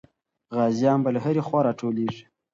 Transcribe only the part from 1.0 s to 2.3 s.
به له هرې خوا راټولېږي.